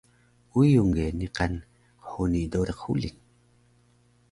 [0.59, 1.53] uyung ge niqan
[2.07, 3.17] qhuni doriq huling